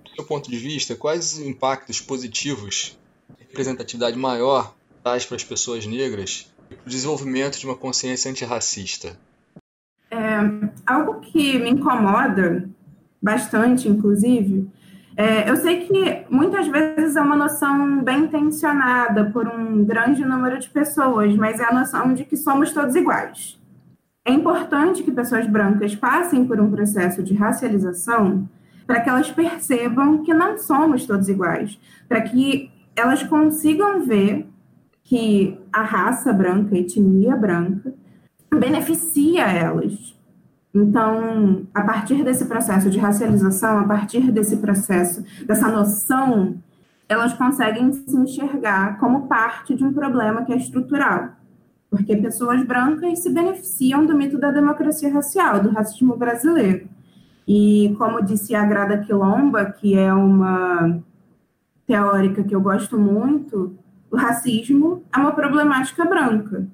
[0.03, 2.99] do seu ponto de vista, quais os impactos positivos
[3.37, 6.51] representatividade maior traz para as pessoas negras
[6.85, 9.17] o desenvolvimento de uma consciência antirracista?
[10.11, 10.17] É,
[10.85, 12.69] algo que me incomoda
[13.21, 14.67] bastante, inclusive,
[15.15, 20.57] é, eu sei que muitas vezes é uma noção bem intencionada por um grande número
[20.57, 23.59] de pessoas, mas é a noção de que somos todos iguais.
[24.23, 28.47] É importante que pessoas brancas passem por um processo de racialização
[28.87, 31.77] para que elas percebam que não somos todos iguais,
[32.07, 34.47] para que elas consigam ver
[35.09, 37.91] que a raça branca, a etnia branca,
[38.53, 40.15] beneficia elas.
[40.71, 46.61] Então, a partir desse processo de racialização, a partir desse processo, dessa noção,
[47.09, 51.29] elas conseguem se enxergar como parte de um problema que é estrutural.
[51.89, 56.87] Porque pessoas brancas se beneficiam do mito da democracia racial, do racismo brasileiro.
[57.47, 61.01] E, como disse a Grada Quilomba, que é uma
[61.87, 63.78] teórica que eu gosto muito,
[64.11, 66.67] o racismo é uma problemática branca.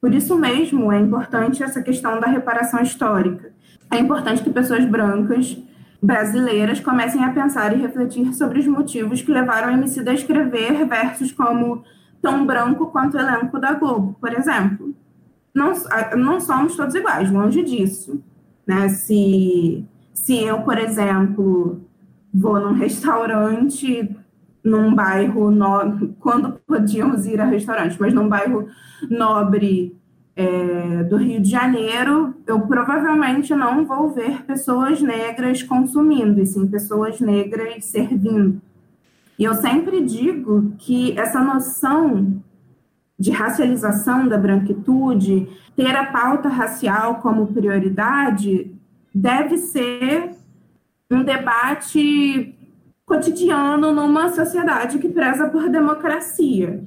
[0.00, 3.52] Por isso mesmo é importante essa questão da reparação histórica.
[3.90, 5.58] É importante que pessoas brancas
[6.02, 10.86] brasileiras comecem a pensar e refletir sobre os motivos que levaram a Emicida a escrever
[10.86, 11.84] versos como
[12.22, 14.94] tão branco quanto o elenco da Globo, por exemplo.
[15.54, 15.72] Não,
[16.16, 18.22] não somos todos iguais, longe disso.
[18.66, 18.88] Né?
[18.88, 21.80] Se, se eu, por exemplo,
[22.32, 24.16] vou num restaurante
[24.62, 28.68] num bairro nobre, quando podíamos ir a restaurante, mas num bairro
[29.08, 29.96] nobre
[30.36, 36.66] é, do Rio de Janeiro, eu provavelmente não vou ver pessoas negras consumindo, e sim
[36.66, 38.60] pessoas negras servindo.
[39.38, 42.42] E eu sempre digo que essa noção
[43.18, 45.46] de racialização da branquitude,
[45.76, 48.70] ter a pauta racial como prioridade,
[49.14, 50.30] deve ser
[51.10, 52.54] um debate
[53.10, 56.84] cotidiano numa sociedade que preza por democracia.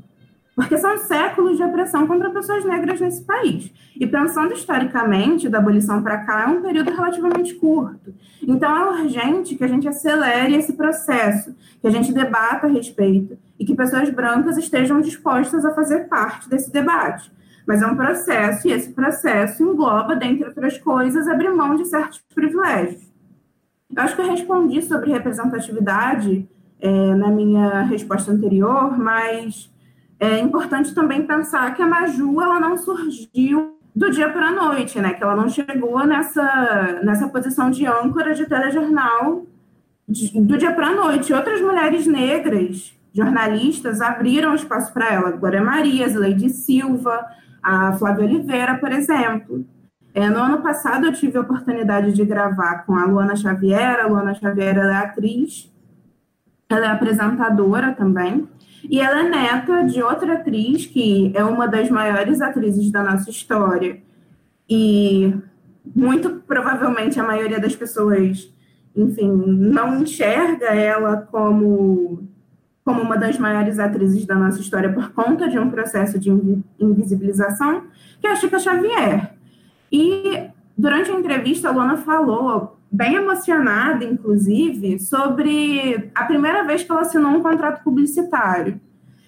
[0.56, 3.74] Porque são séculos de opressão contra pessoas negras nesse país.
[4.00, 8.14] E pensando historicamente, da abolição para cá, é um período relativamente curto.
[8.42, 13.38] Então é urgente que a gente acelere esse processo, que a gente debata a respeito
[13.60, 17.30] e que pessoas brancas estejam dispostas a fazer parte desse debate.
[17.68, 22.24] Mas é um processo, e esse processo engloba, dentre outras coisas, abrir mão de certos
[22.34, 23.13] privilégios.
[23.96, 26.48] Eu acho que eu respondi sobre representatividade
[26.80, 29.72] é, na minha resposta anterior, mas
[30.20, 35.00] é importante também pensar que a Maju ela não surgiu do dia para a noite,
[35.00, 35.14] né?
[35.14, 39.46] Que ela não chegou nessa, nessa posição de âncora de telejornal
[40.08, 41.34] de, do dia para a noite.
[41.34, 45.32] Outras mulheres negras, jornalistas, abriram espaço para ela.
[45.32, 47.26] Glória Maria, Leide Silva,
[47.62, 49.66] a Flávia Oliveira, por exemplo.
[50.14, 54.00] É, no ano passado, eu tive a oportunidade de gravar com a Luana Xavier.
[54.00, 55.72] A Luana Xavier é atriz,
[56.70, 58.48] ela é apresentadora também.
[58.84, 63.30] E ela é neta de outra atriz, que é uma das maiores atrizes da nossa
[63.30, 64.02] história.
[64.70, 65.34] E
[65.96, 68.54] muito provavelmente a maioria das pessoas,
[68.96, 72.28] enfim, não enxerga ela como,
[72.86, 76.30] como uma das maiores atrizes da nossa história por conta de um processo de
[76.80, 77.84] invisibilização,
[78.22, 79.34] que é a Chica Xavier.
[79.94, 86.92] E durante a entrevista, a Luana falou, bem emocionada, inclusive, sobre a primeira vez que
[86.92, 88.82] ela assinou um contrato publicitário.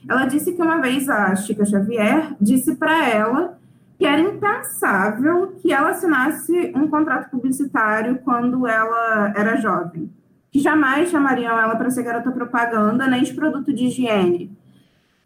[0.10, 3.60] Ela disse que uma vez a Chica Xavier disse para ela
[3.98, 10.12] que era impensável que ela assinasse um contrato publicitário quando ela era jovem,
[10.52, 14.52] que jamais chamariam ela para ser garota propaganda nem de produto de higiene.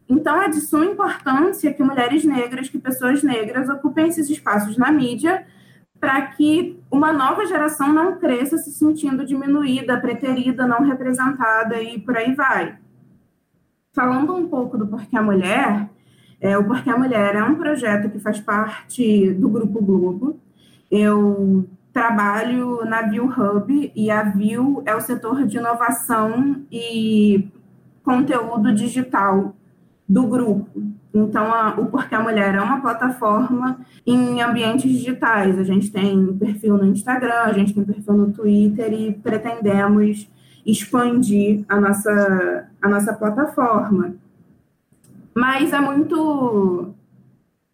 [0.09, 4.91] Então, é de suma importância que mulheres negras, que pessoas negras ocupem esses espaços na
[4.91, 5.45] mídia
[5.99, 12.17] para que uma nova geração não cresça se sentindo diminuída, preterida, não representada e por
[12.17, 12.77] aí vai.
[13.93, 15.89] Falando um pouco do Porquê a Mulher,
[16.39, 20.39] é, o Porquê a Mulher é um projeto que faz parte do Grupo Globo.
[20.89, 27.51] Eu trabalho na View Hub e a View é o setor de inovação e
[28.03, 29.53] conteúdo digital
[30.09, 30.81] do grupo.
[31.13, 35.57] Então, a, o Porquê a Mulher é uma plataforma em ambientes digitais.
[35.57, 40.27] A gente tem perfil no Instagram, a gente tem perfil no Twitter e pretendemos
[40.65, 44.15] expandir a nossa, a nossa plataforma.
[45.35, 46.93] Mas é muito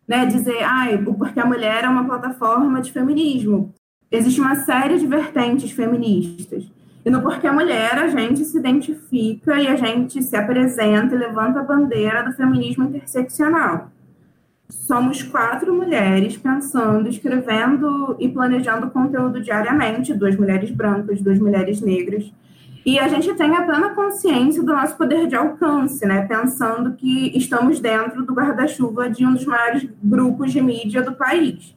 [0.08, 3.74] né, dizer, ah, o Porquê a Mulher é uma plataforma de feminismo.
[4.12, 6.70] Existe uma série de vertentes feministas.
[7.06, 11.60] E no Porquê Mulher, a gente se identifica e a gente se apresenta e levanta
[11.60, 13.92] a bandeira do feminismo interseccional.
[14.68, 22.34] Somos quatro mulheres pensando, escrevendo e planejando conteúdo diariamente, duas mulheres brancas, duas mulheres negras.
[22.84, 26.26] E a gente tem a plena consciência do nosso poder de alcance, né?
[26.26, 31.76] Pensando que estamos dentro do guarda-chuva de um dos maiores grupos de mídia do país.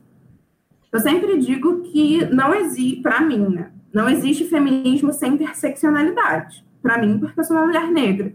[0.90, 3.70] Eu sempre digo que não existe, para mim, né?
[3.98, 6.64] Não existe feminismo sem interseccionalidade.
[6.80, 8.32] Para mim, porque eu sou uma mulher negra.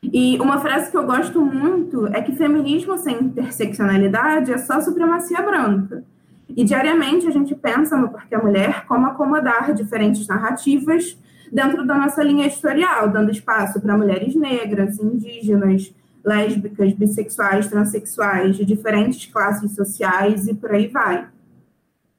[0.00, 5.42] E uma frase que eu gosto muito é que feminismo sem interseccionalidade é só supremacia
[5.42, 6.04] branca.
[6.48, 11.18] E diariamente a gente pensa no Porquê a Mulher como acomodar diferentes narrativas
[11.50, 15.92] dentro da nossa linha editorial, dando espaço para mulheres negras, indígenas,
[16.24, 21.33] lésbicas, bissexuais, transexuais, de diferentes classes sociais e por aí vai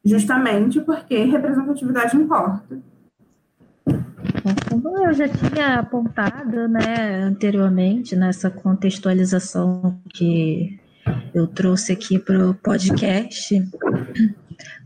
[0.06, 2.80] justamente porque representatividade importa.
[4.70, 10.80] Como eu já tinha apontado né, anteriormente nessa contextualização que
[11.34, 13.68] eu trouxe aqui para o podcast,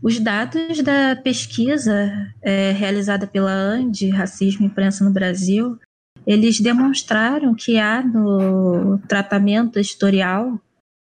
[0.02, 2.12] os dados da pesquisa
[2.42, 5.78] é, realizada pela ANDI, Racismo e Imprensa no Brasil,
[6.26, 10.60] eles demonstraram que há no tratamento editorial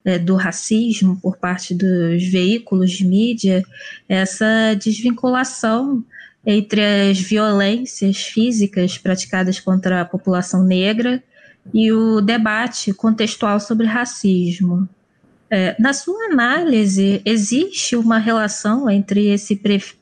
[0.05, 3.65] é, do racismo por parte dos veículos de mídia,
[4.09, 6.05] essa desvinculação
[6.47, 11.23] entre as violências físicas praticadas contra a população negra
[11.73, 14.87] e o debate contextual sobre racismo.
[15.57, 19.55] É, na sua análise, existe uma relação entre esse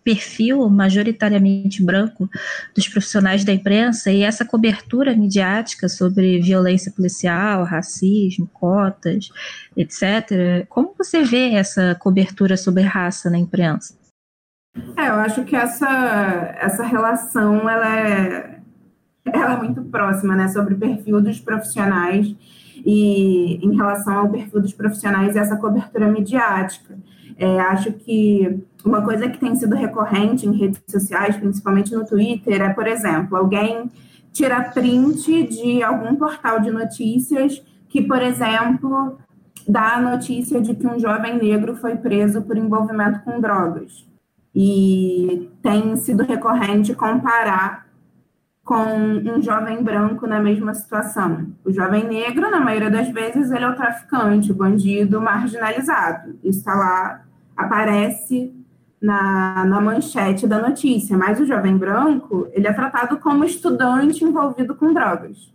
[0.03, 2.27] perfil majoritariamente branco
[2.75, 9.31] dos profissionais da imprensa e essa cobertura midiática sobre violência policial, racismo, cotas,
[9.77, 10.67] etc.
[10.71, 13.95] Como você vê essa cobertura sobre raça na imprensa?
[14.97, 18.59] É, eu acho que essa, essa relação ela é,
[19.27, 22.35] ela é muito próxima, né, sobre o perfil dos profissionais
[22.85, 26.99] e em relação ao perfil dos profissionais e essa cobertura midiática.
[27.37, 32.61] É, acho que uma coisa que tem sido recorrente em redes sociais, principalmente no Twitter,
[32.61, 33.91] é, por exemplo, alguém
[34.33, 39.19] tira print de algum portal de notícias que, por exemplo,
[39.69, 44.07] dá a notícia de que um jovem negro foi preso por envolvimento com drogas.
[44.55, 47.87] E tem sido recorrente comparar
[48.65, 51.49] com um jovem branco na mesma situação.
[51.65, 56.39] O jovem negro, na maioria das vezes, ele é o traficante, o bandido marginalizado.
[56.45, 57.23] Isso está lá,
[57.57, 58.55] aparece
[59.01, 61.19] na, na manchete da notícia.
[61.19, 65.53] Mas o jovem branco, ele é tratado como estudante envolvido com drogas.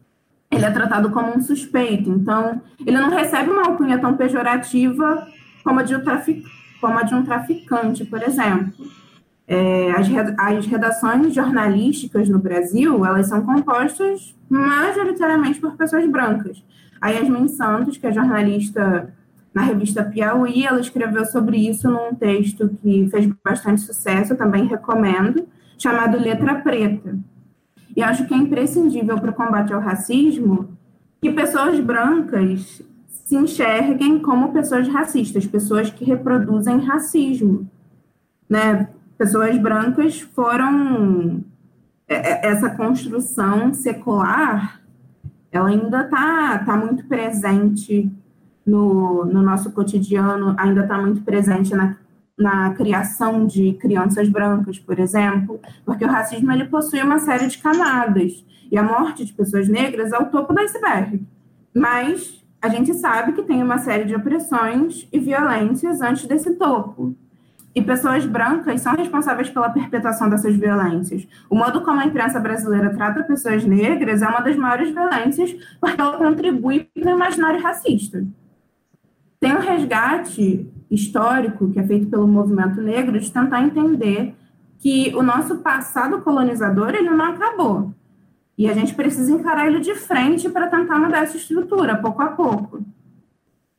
[0.52, 2.10] Ele é tratado como um suspeito.
[2.10, 5.28] Então, ele não recebe uma alcunha tão pejorativa
[5.64, 6.44] como a de um, trafic,
[6.82, 8.74] como a de um traficante, por exemplo.
[9.48, 16.62] É, as, as redações jornalísticas no Brasil, elas são compostas majoritariamente por pessoas brancas.
[17.00, 19.14] A Yasmin Santos, que é jornalista
[19.54, 25.48] na revista Piauí, ela escreveu sobre isso num texto que fez bastante sucesso, também recomendo,
[25.78, 27.18] chamado Letra Preta.
[27.96, 30.78] E acho que é imprescindível para o combate ao racismo
[31.22, 37.68] que pessoas brancas se enxerguem como pessoas racistas, pessoas que reproduzem racismo.
[38.48, 38.88] Né?
[39.18, 41.44] Pessoas brancas foram
[42.08, 44.82] é, é, essa construção secular
[45.52, 48.12] ela ainda está tá muito presente
[48.66, 51.96] no, no nosso cotidiano, ainda está muito presente na,
[52.38, 57.58] na criação de crianças brancas, por exemplo, porque o racismo ele possui uma série de
[57.58, 61.26] camadas e a morte de pessoas negras é o topo do iceberg.
[61.74, 67.16] Mas a gente sabe que tem uma série de opressões e violências antes desse topo
[67.78, 71.28] e pessoas brancas são responsáveis pela perpetuação dessas violências.
[71.48, 76.02] O modo como a imprensa brasileira trata pessoas negras é uma das maiores violências porque
[76.02, 78.26] ela contribui para o imaginário racista.
[79.40, 84.34] Tem um resgate histórico que é feito pelo movimento negro de tentar entender
[84.80, 87.94] que o nosso passado colonizador ele não acabou.
[88.58, 92.30] E a gente precisa encarar ele de frente para tentar mudar essa estrutura, pouco a
[92.30, 92.84] pouco.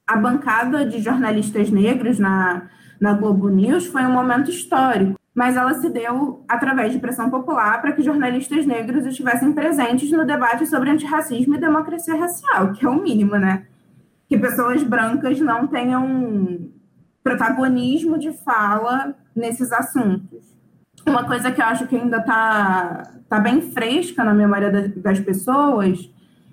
[0.08, 2.68] A bancada de jornalistas negros na
[3.00, 7.80] na Globo News foi um momento histórico, mas ela se deu através de pressão popular
[7.80, 12.88] para que jornalistas negros estivessem presentes no debate sobre antirracismo e democracia racial, que é
[12.88, 13.66] o mínimo, né?
[14.28, 16.68] Que pessoas brancas não tenham
[17.22, 20.56] protagonismo de fala nesses assuntos.
[21.06, 26.10] Uma coisa que eu acho que ainda está tá bem fresca na memória das pessoas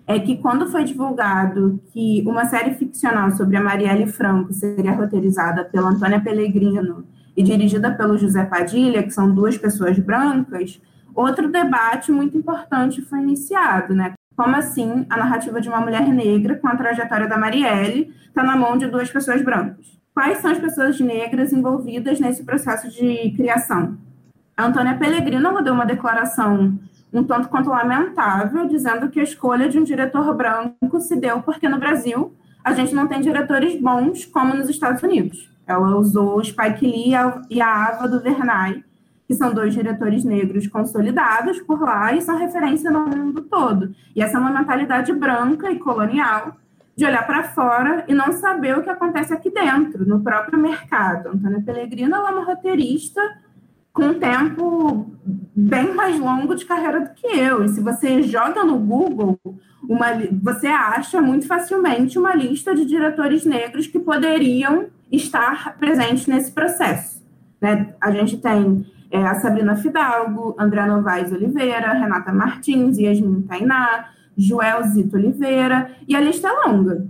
[0.08, 5.66] é que quando foi divulgado que uma série ficcional sobre a Marielle Franco seria roteirizada
[5.66, 10.80] pela Antônia Pellegrino e dirigida pelo José Padilha, que são duas pessoas brancas,
[11.14, 14.14] outro debate muito importante foi iniciado, né?
[14.36, 18.56] Como assim a narrativa de uma mulher negra com a trajetória da Marielle está na
[18.56, 19.95] mão de duas pessoas brancas?
[20.14, 23.97] Quais são as pessoas negras envolvidas nesse processo de criação?
[24.56, 26.78] A Antônia Pellegrino deu uma declaração
[27.20, 31.70] um tanto quanto lamentável, dizendo que a escolha de um diretor branco se deu porque
[31.70, 35.49] no Brasil a gente não tem diretores bons como nos Estados Unidos.
[35.68, 37.13] Ela usou o Spike Lee
[37.49, 38.84] e a Ava DuVernay,
[39.28, 43.95] que são dois diretores negros consolidados por lá e são referência no mundo todo.
[44.16, 46.55] E essa é uma mentalidade branca e colonial
[46.95, 51.30] de olhar para fora e não saber o que acontece aqui dentro, no próprio mercado.
[51.30, 53.22] Antônia Pellegrino é uma roteirista
[53.96, 55.10] com um tempo
[55.56, 57.64] bem mais longo de carreira do que eu.
[57.64, 59.39] E se você joga no Google,
[59.88, 60.08] uma,
[60.43, 67.24] você acha muito facilmente uma lista de diretores negros que poderiam estar presentes nesse processo.
[67.62, 67.93] Né?
[68.02, 74.84] A gente tem é, a Sabrina Fidalgo, André Novaes Oliveira, Renata Martins, Yasmin Tainá, Joel
[74.84, 77.08] Zito Oliveira, e a lista é longa.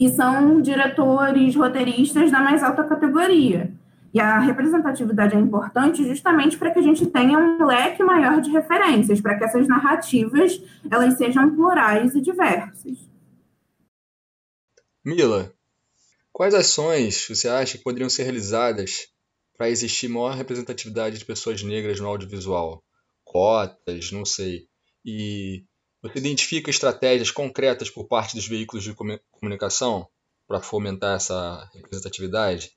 [0.00, 3.75] E são diretores, roteiristas da mais alta categoria.
[4.16, 8.50] E a representatividade é importante justamente para que a gente tenha um leque maior de
[8.50, 10.58] referências, para que essas narrativas
[10.90, 12.96] elas sejam plurais e diversas.
[15.04, 15.52] Mila,
[16.32, 19.06] quais ações você acha que poderiam ser realizadas
[19.54, 22.82] para existir maior representatividade de pessoas negras no audiovisual?
[23.22, 24.66] Cotas, não sei.
[25.04, 25.62] E
[26.00, 28.94] você identifica estratégias concretas por parte dos veículos de
[29.30, 30.08] comunicação
[30.48, 32.75] para fomentar essa representatividade?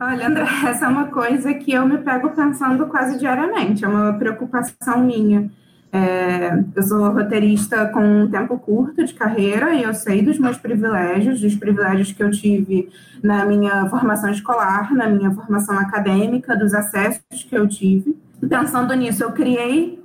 [0.00, 4.12] Olha, André, essa é uma coisa que eu me pego pensando quase diariamente, é uma
[4.12, 5.50] preocupação minha.
[5.92, 10.58] É, eu sou roteirista com um tempo curto de carreira e eu sei dos meus
[10.58, 12.90] privilégios, dos privilégios que eu tive
[13.22, 18.16] na minha formação escolar, na minha formação acadêmica, dos acessos que eu tive.
[18.48, 20.02] Pensando nisso, eu criei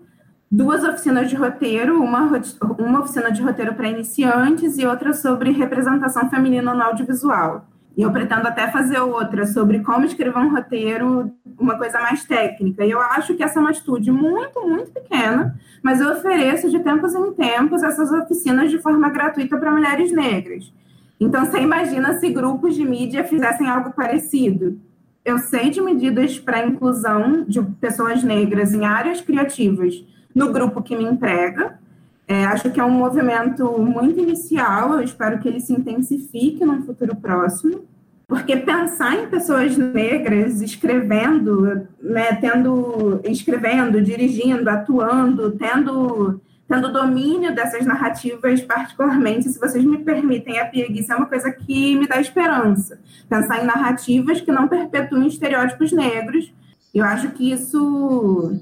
[0.52, 2.40] duas oficinas de roteiro, uma,
[2.78, 7.66] uma oficina de roteiro para iniciantes e outra sobre representação feminina no audiovisual.
[8.00, 12.86] E eu pretendo até fazer outra sobre como escrever um roteiro, uma coisa mais técnica.
[12.86, 16.80] E eu acho que essa é uma atitude muito, muito pequena, mas eu ofereço de
[16.80, 20.72] tempos em tempos essas oficinas de forma gratuita para mulheres negras.
[21.20, 24.80] Então, você imagina se grupos de mídia fizessem algo parecido.
[25.26, 30.96] Eu sei de medidas para inclusão de pessoas negras em áreas criativas no grupo que
[30.96, 31.78] me emprega.
[32.26, 36.82] É, acho que é um movimento muito inicial, eu espero que ele se intensifique no
[36.84, 37.89] futuro próximo.
[38.30, 47.84] Porque pensar em pessoas negras escrevendo, né, tendo, escrevendo, dirigindo, atuando, tendo, tendo domínio dessas
[47.88, 53.00] narrativas, particularmente, se vocês me permitem, a preguiça é uma coisa que me dá esperança.
[53.28, 56.54] Pensar em narrativas que não perpetuem estereótipos negros.
[56.94, 58.56] Eu acho que isso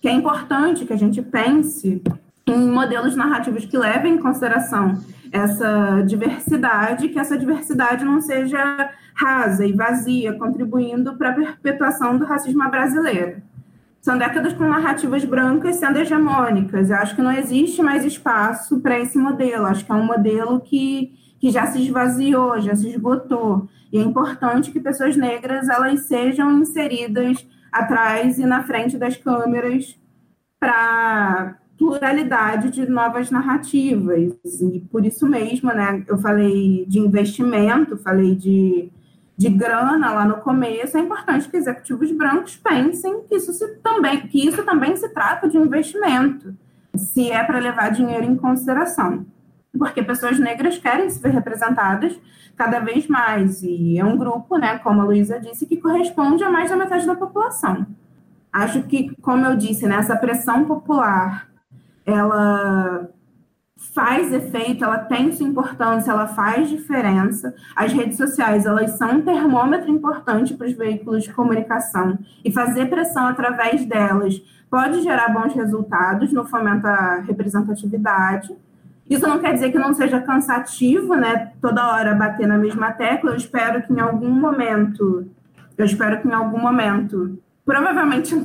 [0.00, 2.00] que é importante que a gente pense
[2.46, 4.96] em modelos narrativos que levem em consideração
[5.32, 12.24] essa diversidade, que essa diversidade não seja rasa e vazia, contribuindo para a perpetuação do
[12.24, 13.42] racismo brasileiro.
[14.00, 16.88] São décadas com narrativas brancas sendo hegemônicas.
[16.88, 19.66] Eu acho que não existe mais espaço para esse modelo.
[19.66, 23.68] Acho que é um modelo que, que já se esvaziou, já se esgotou.
[23.92, 29.98] E é importante que pessoas negras elas sejam inseridas atrás e na frente das câmeras
[30.60, 34.32] para pluralidade de novas narrativas.
[34.60, 38.90] E por isso mesmo, né, eu falei de investimento, falei de,
[39.38, 44.26] de grana lá no começo, é importante que executivos brancos pensem que isso, se também,
[44.26, 46.52] que isso também se trata de investimento,
[46.96, 49.24] se é para levar dinheiro em consideração.
[49.78, 52.18] Porque pessoas negras querem se ver representadas
[52.56, 56.50] cada vez mais, e é um grupo, né, como a Luísa disse, que corresponde a
[56.50, 57.86] mais da metade da população.
[58.52, 61.48] Acho que, como eu disse, né, essa pressão popular
[62.04, 63.08] ela
[63.98, 67.52] faz efeito, ela tem sua importância, ela faz diferença.
[67.74, 72.86] As redes sociais, elas são um termômetro importante para os veículos de comunicação e fazer
[72.88, 74.40] pressão através delas
[74.70, 78.54] pode gerar bons resultados no fomento à representatividade.
[79.10, 81.50] Isso não quer dizer que não seja cansativo, né?
[81.60, 83.32] Toda hora bater na mesma tecla.
[83.32, 85.26] Eu espero que em algum momento,
[85.76, 88.36] eu espero que em algum momento, provavelmente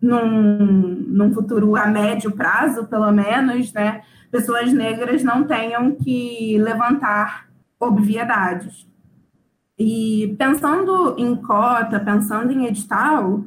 [0.00, 7.48] num, num futuro a médio prazo, pelo menos, né, pessoas negras não tenham que levantar
[7.78, 8.86] obviedades.
[9.78, 13.44] E pensando em cota, pensando em edital,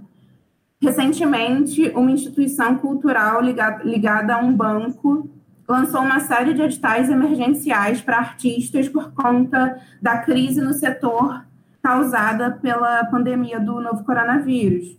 [0.82, 5.30] recentemente uma instituição cultural ligada, ligada a um banco
[5.68, 11.46] lançou uma série de editais emergenciais para artistas por conta da crise no setor
[11.82, 14.98] causada pela pandemia do novo coronavírus.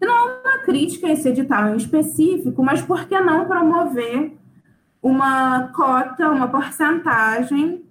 [0.00, 4.36] E não é uma crítica a esse edital em específico, mas por que não promover
[5.02, 7.82] uma cota, uma porcentagem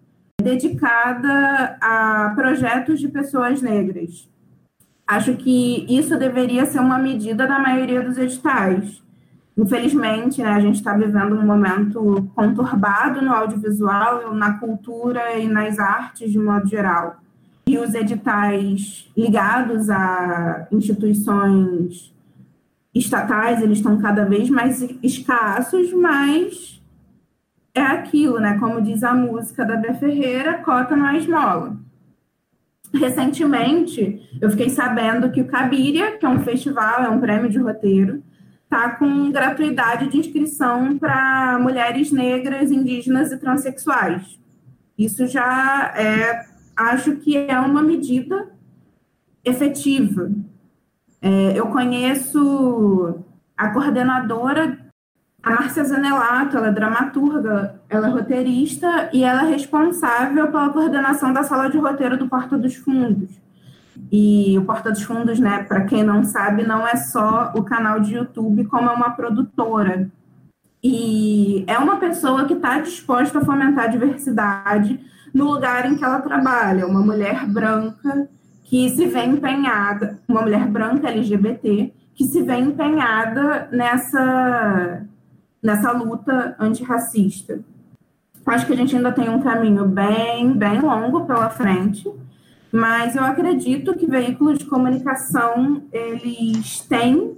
[0.41, 4.29] dedicada a projetos de pessoas negras?
[5.07, 9.01] Acho que isso deveria ser uma medida da maioria dos editais.
[9.57, 15.79] Infelizmente, né, a gente está vivendo um momento conturbado no audiovisual, na cultura e nas
[15.79, 17.19] artes de modo geral
[17.69, 22.11] e os editais ligados a instituições
[22.95, 26.78] estatais, eles estão cada vez mais escassos, mas
[27.79, 28.57] é aquilo, né?
[28.59, 31.77] Como diz a música da Bia Ferreira, cota não é esmola.
[32.93, 37.59] Recentemente, eu fiquei sabendo que o Cabiria, que é um festival, é um prêmio de
[37.59, 38.23] roteiro,
[38.63, 44.39] está com gratuidade de inscrição para mulheres negras, indígenas e transexuais.
[44.97, 46.49] Isso já é
[46.79, 48.49] acho que é uma medida
[49.43, 50.31] efetiva.
[51.21, 53.19] É, eu conheço
[53.57, 54.79] a coordenadora,
[55.41, 61.31] a Márcia Zanelato, ela é dramaturga, ela é roteirista e ela é responsável pela coordenação
[61.31, 63.29] da sala de roteiro do Porta dos Fundos.
[64.11, 67.99] E o Porta dos Fundos, né, para quem não sabe, não é só o canal
[67.99, 70.09] de YouTube, como é uma produtora.
[70.83, 74.99] E é uma pessoa que está disposta a fomentar a diversidade
[75.33, 78.29] no lugar em que ela trabalha, uma mulher branca
[78.63, 85.03] que se vê empenhada, uma mulher branca LGBT, que se vê empenhada nessa,
[85.61, 87.59] nessa luta antirracista.
[88.45, 92.11] Acho que a gente ainda tem um caminho bem, bem longo pela frente,
[92.71, 97.37] mas eu acredito que veículos de comunicação, eles têm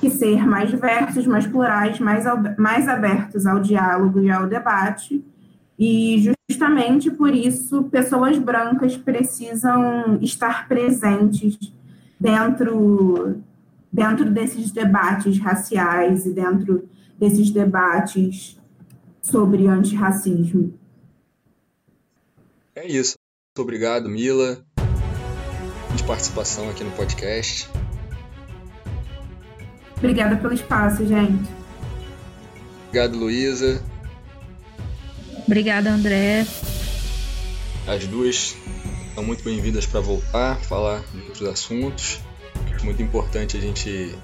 [0.00, 2.24] que ser mais diversos, mais plurais, mais,
[2.58, 5.24] mais abertos ao diálogo e ao debate,
[5.78, 11.58] e justamente por isso pessoas brancas precisam estar presentes
[12.18, 13.38] dentro,
[13.92, 16.88] dentro desses debates raciais e dentro
[17.18, 18.58] desses debates
[19.22, 20.74] sobre antirracismo.
[22.74, 23.14] É isso.
[23.56, 24.64] Muito obrigado, Mila,
[25.94, 27.68] de participação aqui no podcast.
[29.96, 31.48] Obrigada pelo espaço, gente.
[32.88, 33.82] Obrigado, Luísa.
[35.46, 36.46] Obrigada, André.
[37.86, 38.56] As duas
[39.14, 42.20] são muito bem-vindas para voltar, falar de outros assuntos.
[42.84, 44.14] Muito importante a gente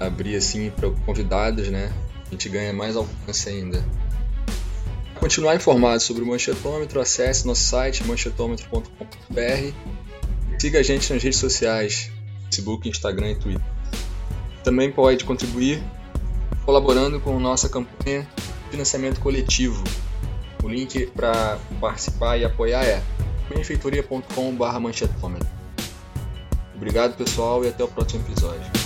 [0.00, 1.92] abrir assim para convidados, né?
[2.32, 3.84] A gente ganha mais alcance ainda
[5.22, 9.72] continuar informado sobre o Manchetômetro, acesse nosso site manchetômetro.com.br.
[10.58, 12.10] Siga a gente nas redes sociais,
[12.46, 13.62] Facebook, Instagram e Twitter.
[14.64, 15.80] Também pode contribuir
[16.64, 19.84] colaborando com nossa campanha de financiamento coletivo.
[20.60, 23.00] O link para participar e apoiar é
[23.48, 25.48] benfeitoria.com.br manchetômetro.
[26.74, 28.81] Obrigado pessoal e até o próximo episódio.